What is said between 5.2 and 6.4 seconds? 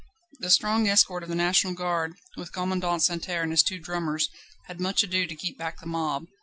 to keep back the mob.